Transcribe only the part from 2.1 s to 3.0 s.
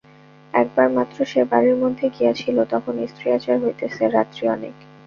গিয়াছিল, তখন